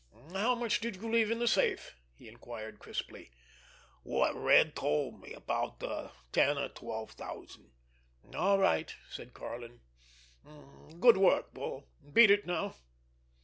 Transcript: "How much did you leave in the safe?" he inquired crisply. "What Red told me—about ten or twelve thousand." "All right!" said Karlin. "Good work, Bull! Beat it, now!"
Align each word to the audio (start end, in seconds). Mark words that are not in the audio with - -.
"How 0.33 0.55
much 0.55 0.79
did 0.79 0.95
you 0.95 1.07
leave 1.11 1.29
in 1.29 1.37
the 1.37 1.47
safe?" 1.47 1.95
he 2.15 2.27
inquired 2.27 2.79
crisply. 2.79 3.29
"What 4.01 4.33
Red 4.33 4.75
told 4.75 5.21
me—about 5.21 5.79
ten 6.33 6.57
or 6.57 6.69
twelve 6.69 7.11
thousand." 7.11 7.69
"All 8.33 8.57
right!" 8.57 8.95
said 9.11 9.35
Karlin. 9.35 9.81
"Good 10.99 11.17
work, 11.17 11.53
Bull! 11.53 11.87
Beat 12.15 12.31
it, 12.31 12.47
now!" 12.47 12.73